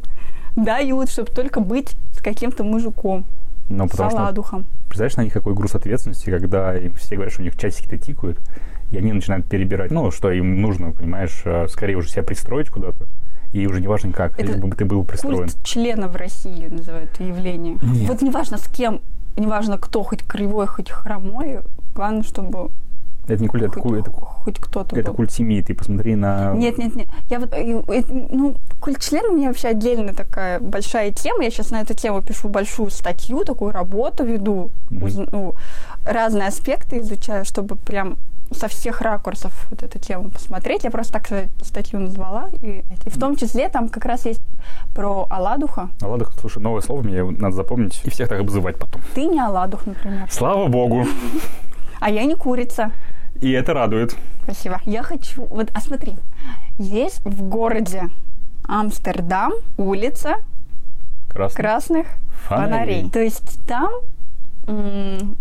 [0.55, 3.25] дают, чтобы только быть с каким-то мужиком.
[3.69, 4.65] Ну, потому с что, оладухом.
[4.87, 8.39] представляешь, на них какой груз ответственности, когда им все говорят, что у них часики-то тикают,
[8.91, 13.07] и они начинают перебирать, ну, что им нужно, понимаешь, э, скорее уже себя пристроить куда-то,
[13.53, 15.49] и уже неважно как, Это лишь бы ты был пристроен.
[15.49, 17.77] Культ члена в России называют это явление.
[17.81, 18.09] Нет.
[18.09, 19.01] Вот неважно с кем,
[19.37, 21.59] неважно кто, хоть кривой, хоть хромой,
[21.93, 22.71] главное, чтобы
[23.29, 25.15] Это не культ, это, куль- это, хоть кто-то это был.
[25.17, 25.61] культ семьи.
[25.61, 26.53] Ты посмотри на...
[26.53, 27.07] Нет, нет, нет.
[27.29, 31.43] Я вот, э, э, ну, культ члена у меня вообще отдельная такая большая тема.
[31.43, 35.03] Я сейчас на эту тему пишу большую статью, такую работу веду, Мгм.
[35.03, 35.53] уз- ну,
[36.05, 38.17] разные аспекты изучаю, чтобы прям
[38.51, 40.83] со всех ракурсов вот эту тему посмотреть.
[40.83, 42.49] Я просто так э, статью назвала.
[42.63, 44.41] И, и в том числе там как раз есть
[44.95, 45.89] про Аладуха.
[46.01, 49.03] Ладно, слушай, новое слово мне надо запомнить и всех так обзывать потом.
[49.13, 50.27] Ты не Аладух, например.
[50.31, 51.05] Слава богу!
[52.01, 52.91] А я не курица.
[53.41, 54.15] И это радует.
[54.43, 54.81] Спасибо.
[54.85, 55.45] Я хочу...
[55.45, 56.15] Вот, а смотри.
[56.77, 58.03] Есть в городе
[58.63, 60.35] Амстердам улица
[61.29, 61.55] Красный.
[61.61, 62.07] красных
[62.47, 62.69] Фонарей.
[62.71, 63.09] фонарей.
[63.11, 63.89] То есть там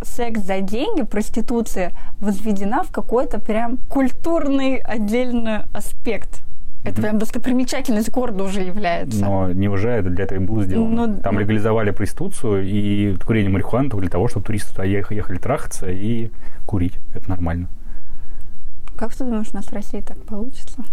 [0.03, 6.43] секс за деньги, проституция возведена в какой-то прям культурный отдельный аспект.
[6.85, 9.21] Это прям достопримечательность города уже является.
[9.23, 11.07] Но не уже это для этого и было сделано.
[11.09, 15.37] Ну, Там легализовали проституцию и курение марихуаны только для того, чтобы туристы туда ех- ехали
[15.39, 16.31] трахаться и
[16.65, 16.95] курить.
[17.15, 17.69] Это нормально.
[18.99, 20.85] Как ты думаешь, у нас в России так получится?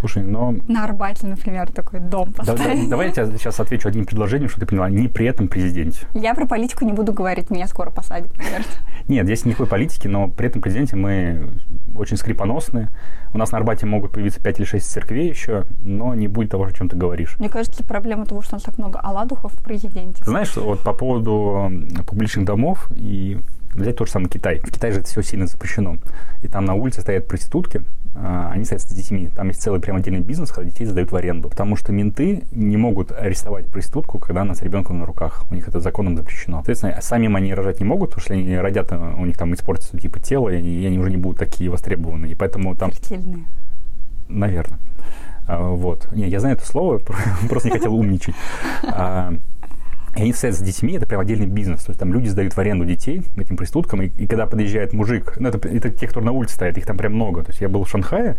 [0.00, 2.88] Слушай, но На Арбате, например, такой дом да- да- поставить.
[2.88, 4.90] давай я тебе сейчас отвечу одним предложением, что ты поняла.
[4.90, 6.06] Не при этом президенте.
[6.12, 8.66] Я про политику не буду говорить, меня скоро посадят, наверное.
[9.08, 11.48] Нет, здесь никакой политики, но при этом президенте мы
[11.96, 12.88] очень скрипоносные.
[13.32, 16.64] У нас на Арбате могут появиться 5 или 6 церквей еще, но не будет того,
[16.64, 17.36] о чем ты говоришь.
[17.38, 20.22] Мне кажется, проблема того, что у нас так много оладухов в президенте.
[20.24, 21.72] Знаешь, вот по поводу
[22.06, 23.38] публичных домов и
[23.76, 24.58] взять тот же самый Китай.
[24.60, 25.96] В Китае же это все сильно запрещено.
[26.42, 27.82] И там на улице стоят проститутки,
[28.14, 29.28] а, они стоят с детьми.
[29.34, 31.48] Там есть целый прям отдельный бизнес, когда детей сдают в аренду.
[31.48, 35.44] Потому что менты не могут арестовать проститутку, когда она с ребенком на руках.
[35.50, 36.58] У них это законом запрещено.
[36.58, 39.98] Соответственно, сами они рожать не могут, потому что они родят, э, у них там испортится
[39.98, 42.32] типа тело, и они, и они уже не будут такие востребованные.
[42.32, 43.44] И поэтому там Смертельные.
[44.28, 44.78] Наверное.
[45.46, 46.08] А, Вот.
[46.12, 46.98] Не, я знаю это слово,
[47.48, 48.34] просто не хотел умничать.
[48.84, 49.34] А,
[50.16, 51.84] И они стоят с детьми, это прям отдельный бизнес.
[51.84, 55.34] То есть там люди сдают в аренду детей этим проституткам, и, и когда подъезжает мужик,
[55.38, 57.42] ну, это, это те, кто на улице стоят, их там прям много.
[57.42, 58.36] То есть я был в Шанхае,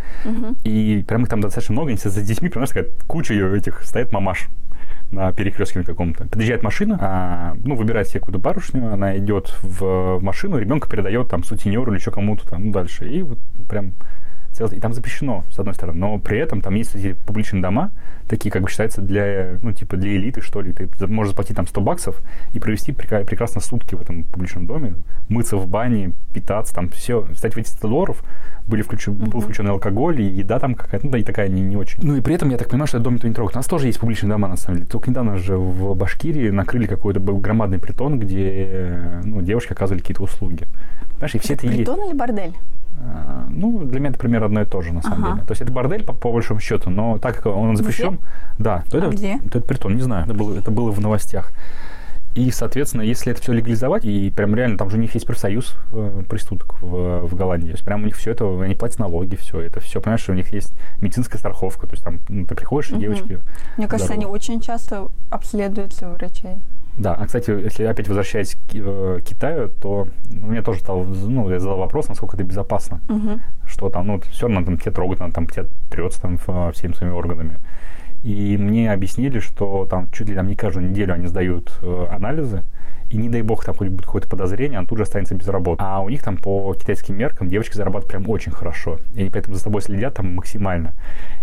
[0.63, 4.11] и прям их там достаточно много, они все с детьми, прям, знаешь, куча этих стоит
[4.11, 4.49] мамаш
[5.11, 6.25] на перекрестке на каком-то.
[6.25, 11.29] Подъезжает машина, а, ну, выбирает себе какую-то барышню, она идет в, в машину, ребенка передает
[11.29, 13.07] там сутенеру или еще кому-то там ну, дальше.
[13.07, 13.93] И вот прям
[14.59, 17.91] и там запрещено, с одной стороны, но при этом там есть эти публичные дома,
[18.27, 20.73] такие, как бы считаются для, ну, типа, для элиты, что ли.
[20.73, 22.21] Ты можешь заплатить там 100 баксов
[22.53, 24.95] и провести прека- прекрасно сутки в этом публичном доме,
[25.29, 27.27] мыться в бане, питаться, там все.
[27.33, 28.23] Кстати, в эти 100 долларов
[28.67, 31.77] были включен, был включен алкоголь, и еда там какая-то, ну, да, и такая не, не
[31.77, 31.99] очень.
[32.01, 33.55] Ну, и при этом, я так понимаю, что этот дом никто не трогает.
[33.55, 34.89] У нас тоже есть публичные дома, на самом деле.
[34.89, 40.23] Только недавно же в Башкирии накрыли какой-то был громадный притон, где, ну, девушки оказывали какие-то
[40.23, 40.67] услуги.
[41.13, 41.67] Понимаешь, и все это.
[41.67, 42.53] Притон или бордель?
[42.99, 45.33] А, Ну, для меня это примерно одно и то же, на самом Ага.
[45.35, 45.45] деле.
[45.47, 48.19] То есть это бордель, по, по большому счету, но так как он запрещен,
[48.57, 49.37] да, то А это, где?
[49.39, 51.51] то это притон, не знаю, это было, это было в новостях.
[52.35, 55.75] И, соответственно, если это все легализовать, и прям реально, там же у них есть профсоюз
[55.91, 59.35] э, проституток в, в Голландии, то есть прям у них все это, они платят налоги,
[59.35, 62.91] все это, все, понимаешь, у них есть медицинская страховка, то есть там ну, ты приходишь,
[62.91, 63.01] и Мгм.
[63.01, 63.39] девочки...
[63.77, 64.13] Мне кажется, здоровы.
[64.13, 66.57] они очень часто обследуются у врачей.
[66.97, 71.49] Да, а, кстати, если опять возвращаясь к э, Китаю, то у меня тоже стал, ну,
[71.49, 73.01] я задал вопрос, насколько это безопасно.
[73.07, 73.41] Мгм.
[73.65, 76.37] что там, ну, все равно там тебя трогают, там тебя трется там
[76.71, 77.59] всеми своими органами.
[78.23, 82.63] И мне объяснили, что там чуть ли там не каждую неделю они сдают э, анализы,
[83.09, 85.81] и не дай бог там будет какое-то подозрение, он тут же останется без работы.
[85.83, 88.99] А у них там по китайским меркам девочки зарабатывают прям очень хорошо.
[89.13, 90.93] И они поэтому за тобой следят там максимально.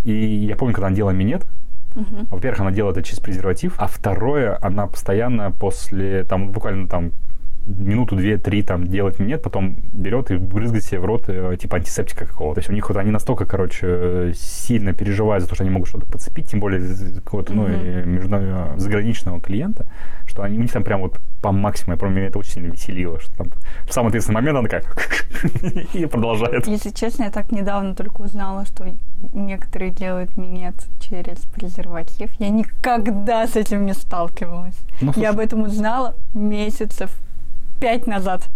[0.02, 1.46] И я помню, когда она делала минет,
[1.94, 2.26] Мгм.
[2.30, 7.12] во-первых, она делает это через презерватив, а второе, она постоянно после, там, буквально там
[7.66, 11.76] минуту, две, три там делать минет, потом берет и брызгает себе в рот э, типа
[11.76, 12.56] антисептика какого-то.
[12.56, 15.88] То есть у них вот они настолько, короче, сильно переживают за то, что они могут
[15.88, 16.80] что-то подцепить, тем более
[17.20, 17.72] какого-то, ну, Мгм.
[17.72, 19.86] э, между, э, заграничного клиента,
[20.26, 23.20] что они, у них там прям вот по максимуму, я меня это очень сильно веселило,
[23.20, 23.48] что там
[23.86, 24.84] в самый ответственный момент она такая
[25.94, 26.66] и продолжает.
[26.66, 28.86] Если честно, я так недавно только узнала, что
[29.32, 32.32] некоторые делают минет через презерватив.
[32.38, 34.78] Я никогда с этим не сталкивалась.
[35.00, 37.10] Ну, я об этом узнала месяцев
[37.80, 38.48] пять назад.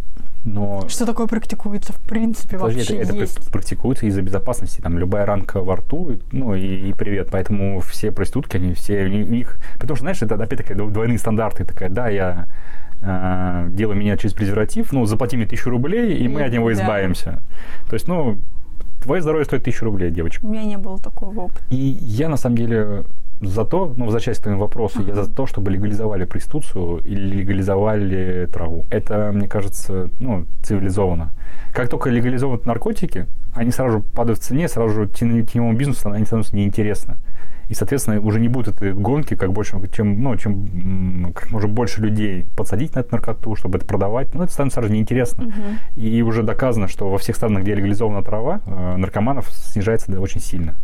[0.45, 0.89] Но...
[0.89, 3.39] Что такое практикуется в принципе Подожди, вообще это, есть?
[3.39, 4.81] это практикуется из-за безопасности.
[4.81, 7.29] Там любая ранка во рту, ну и, и привет.
[7.31, 9.59] Поэтому все проститутки, они все, у них...
[9.75, 11.65] Потому что, знаешь, это опять-таки двойные стандарты.
[11.65, 12.47] Такая, да, я
[13.03, 17.43] э, делаю меня через презерватив, ну, заплати мне тысячу рублей, и мы от него избавимся.
[17.85, 17.89] Да.
[17.89, 18.39] То есть, ну,
[19.03, 20.45] твое здоровье стоит тысячу рублей, девочка.
[20.45, 21.63] У меня не было такого опыта.
[21.71, 23.05] И я, на самом деле,
[23.41, 25.09] за то, ну, возвращаясь к твоему вопросу, uh-huh.
[25.09, 28.85] я за то, чтобы легализовали проституцию или легализовали траву.
[28.91, 31.31] Это, мне кажется, ну, цивилизованно.
[31.73, 36.57] Как только легализовывают наркотики, они сразу падают в цене, сразу же теневому бизнесу они становятся
[36.57, 37.17] неинтересны.
[37.69, 42.01] И, соответственно, уже не будет этой гонки, как больше, чем, ну, чем как можно больше
[42.01, 44.35] людей подсадить на эту наркоту, чтобы это продавать.
[44.35, 45.43] Ну, это становится сразу неинтересно.
[45.43, 46.01] Uh-huh.
[46.01, 50.77] И уже доказано, что во всех странах, где легализована трава, э, наркоманов снижается очень сильно.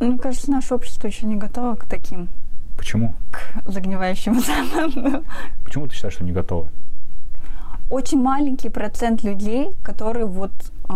[0.00, 2.28] Мне кажется, наше общество еще не готово к таким.
[2.76, 3.14] Почему?
[3.30, 5.22] К загнивающим заново.
[5.64, 6.68] Почему ты считаешь, что не готово?
[7.90, 10.52] Очень маленький процент людей, которые вот
[10.88, 10.94] э,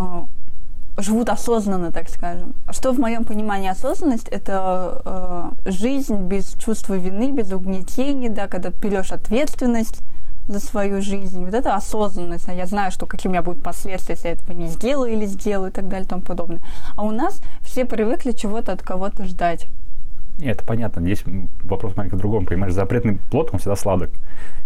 [0.97, 2.55] живут осознанно, так скажем.
[2.71, 4.29] Что в моем понимании осознанность?
[4.29, 10.03] Это э, жизнь без чувства вины, без угнетения, да, когда берешь ответственность
[10.49, 11.45] за свою жизнь.
[11.45, 12.49] Вот это осознанность.
[12.49, 15.71] Я знаю, что какие у меня будут последствия, если я этого не сделаю или сделаю
[15.71, 16.61] и так далее и тому подобное.
[16.97, 19.67] А у нас все привыкли чего-то от кого-то ждать.
[20.41, 21.01] Это понятно.
[21.03, 21.23] Здесь
[21.63, 22.45] вопрос маленько в другом.
[22.45, 24.11] Понимаешь, запретный плод, он всегда сладок.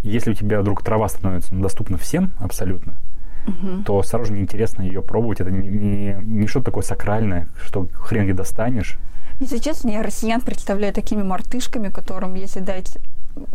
[0.02, 2.98] Если у тебя вдруг трава становится доступна всем абсолютно,
[3.46, 3.82] угу.
[3.84, 5.40] то сразу же неинтересно ее пробовать.
[5.40, 8.98] Это не, не, не что-то такое сакральное, что хрен где достанешь.
[9.40, 12.98] Если честно, я россиян представляю такими мартышками, которым, если дать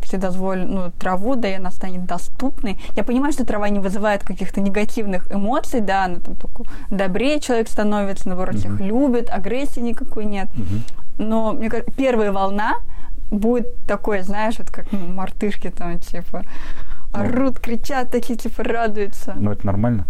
[0.01, 2.79] вседозволенную траву, да, и она станет доступной.
[2.95, 7.67] Я понимаю, что трава не вызывает каких-то негативных эмоций, да, она там только добрее человек
[7.67, 8.85] становится, наоборот, всех uh-huh.
[8.85, 10.47] любит, агрессии никакой нет.
[10.55, 10.93] Uh-huh.
[11.17, 12.75] Но, мне кажется, первая волна
[13.31, 16.43] будет такой, знаешь, вот как ну, мартышки там, типа,
[17.13, 17.19] ну.
[17.19, 19.33] орут, кричат, такие, типа, радуются.
[19.35, 20.05] Ну, это нормально.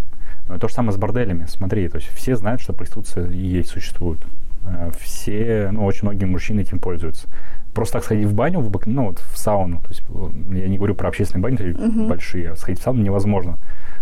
[0.47, 1.45] Но то же самое с борделями.
[1.47, 4.19] Смотри, то есть все знают, что проституция есть существует.
[4.63, 7.27] Э, все, ну, очень многие мужчины этим пользуются
[7.73, 10.03] просто так сходить в баню, в, ну, вот в сауну, то есть
[10.49, 12.07] я не говорю про общественные бани, uh-huh.
[12.07, 13.57] большие, а сходить в сауну невозможно.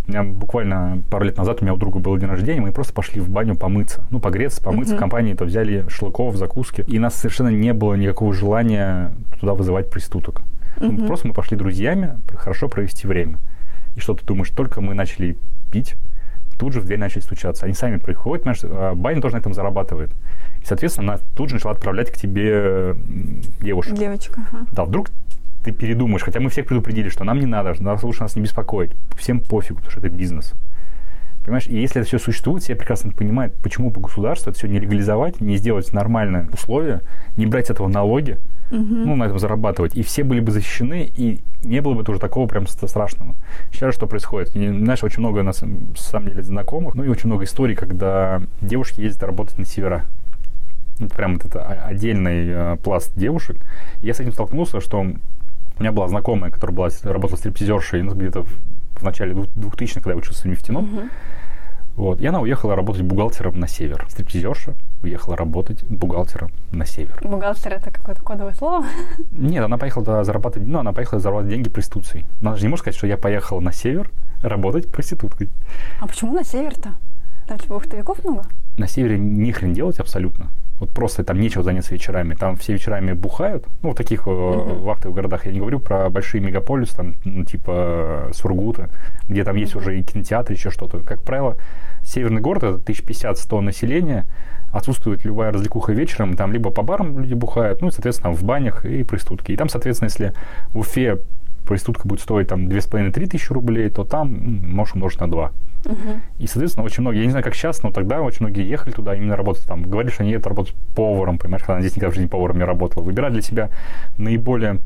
[0.07, 2.93] У меня буквально пару лет назад у меня у друга был день рождения, мы просто
[2.93, 4.03] пошли в баню помыться.
[4.09, 4.93] Ну, погреться, помыться.
[4.93, 4.97] Uh-huh.
[4.97, 6.83] В компании то взяли шашлыков, закуски.
[6.87, 10.41] И нас совершенно не было никакого желания туда вызывать проституток.
[10.77, 10.91] Uh-huh.
[10.91, 13.37] Ну, просто мы пошли друзьями хорошо провести время.
[13.95, 15.37] И что ты думаешь, только мы начали
[15.71, 15.95] пить,
[16.57, 17.65] тут же в дверь начали стучаться.
[17.65, 20.11] Они сами приходят, понимаешь, а баня тоже на этом зарабатывает.
[20.61, 22.95] И, соответственно, она тут же начала отправлять к тебе
[23.59, 23.95] девушек.
[23.95, 24.65] Девочка, ага.
[24.71, 25.09] Да, вдруг
[25.63, 28.91] ты передумаешь, хотя мы всех предупредили, что нам не надо, нас лучше нас не беспокоить.
[29.17, 30.53] Всем пофигу, потому что это бизнес.
[31.43, 34.79] Понимаешь, и если это все существует, все прекрасно понимают, почему по государству это все не
[34.79, 37.01] легализовать, не сделать нормальные условия,
[37.35, 38.37] не брать с этого налоги,
[38.69, 38.79] угу.
[38.79, 39.95] ну, на этом зарабатывать.
[39.95, 43.35] И все были бы защищены, и не было бы тоже такого прям страшного.
[43.71, 44.55] Сейчас что происходит?
[44.55, 49.01] И, знаешь, очень много, на самом деле, знакомых, ну и очень много историй, когда девушки
[49.01, 50.05] ездят работать на севера
[51.09, 53.57] прям вот это отдельный э, пласт девушек.
[54.01, 55.13] И я с этим столкнулся, что у
[55.79, 58.49] меня была знакомая, которая была, работала стриптизершей ну, где-то в,
[58.95, 60.85] в начале 2000-х, когда я учился в нефтяном.
[60.85, 61.09] Uh-huh.
[61.95, 62.21] Вот.
[62.21, 64.05] И она уехала работать бухгалтером на север.
[64.09, 67.19] Стриптизерша уехала работать бухгалтером на север.
[67.21, 68.85] Бухгалтер это какое-то кодовое слово?
[69.31, 72.25] Нет, она поехала туда зарабатывать, ну, она поехала зарабатывать деньги проституцией.
[72.41, 74.09] Она же не может сказать, что я поехала на север
[74.41, 75.49] работать проституткой.
[75.99, 76.95] А почему на север-то?
[77.47, 78.45] Там типа ухтовиков много?
[78.77, 80.49] На севере ни хрен делать абсолютно.
[80.81, 82.33] Вот просто там нечего заняться вечерами.
[82.33, 83.67] Там все вечерами бухают.
[83.83, 84.79] Ну, в таких uh-huh.
[84.79, 85.45] вахтовых городах.
[85.45, 88.89] Я не говорю про большие мегаполисы, там, ну, типа Сургута,
[89.27, 89.77] где там есть uh-huh.
[89.77, 90.97] уже и кинотеатр, еще что-то.
[91.01, 91.55] Как правило,
[92.01, 94.25] северный город, это 1050-100 населения,
[94.71, 98.83] отсутствует любая развлекуха вечером, там либо по барам люди бухают, ну и, соответственно, в банях
[98.83, 99.51] и пристутки.
[99.51, 100.33] И там, соответственно, если
[100.73, 101.19] в Уфе
[101.65, 104.29] проститутка будет стоить там 2,5-3 тысячи рублей, то там
[104.67, 105.51] можешь умножить на 2.
[105.85, 105.95] Угу.
[106.39, 109.15] И, соответственно, очень многие, я не знаю, как сейчас, но тогда очень многие ехали туда
[109.15, 109.83] именно работать там.
[109.83, 112.63] Говорили, что они едут работать поваром, понимаешь, когда она здесь никогда в жизни поваром не
[112.63, 113.03] работала.
[113.03, 113.69] Выбирали для себя
[114.17, 114.79] наиболее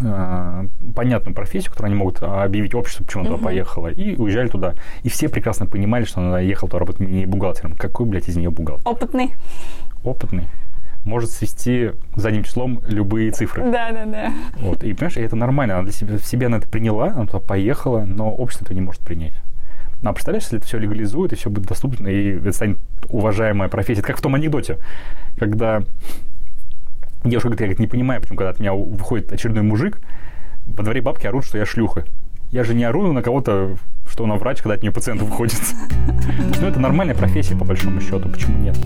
[0.00, 3.36] э, понятную профессию, которую они могут объявить обществу, почему она uh-huh.
[3.36, 4.74] туда поехала, и уезжали туда.
[5.02, 7.74] И все прекрасно понимали, что она ехала туда работать не бухгалтером.
[7.74, 8.86] Какой, блядь, из нее бухгалтер?
[8.88, 9.34] Опытный.
[10.02, 10.46] Опытный.
[11.06, 13.62] Может свести задним числом любые цифры.
[13.70, 14.32] Да, да, да.
[14.58, 14.82] Вот.
[14.82, 15.74] И понимаешь, это нормально.
[15.74, 18.80] Она для себя, в себе она это приняла, она туда поехала, но общество это не
[18.80, 19.34] может принять.
[20.02, 23.68] Ну, а представляешь, если это все легализует, и все будет доступно, и это станет уважаемая
[23.68, 24.00] профессия.
[24.00, 24.78] Это как в том анекдоте,
[25.38, 25.82] когда
[27.22, 30.00] девушка говорит, я говорит, не понимаю, почему когда от меня выходит очередной мужик,
[30.66, 32.04] во дворе бабки орут, что я шлюха.
[32.50, 33.76] Я же не ору на кого-то,
[34.10, 35.60] что она врач, когда от нее пациент выходит.
[36.60, 38.76] Ну, это нормальная профессия, по большому счету, почему нет?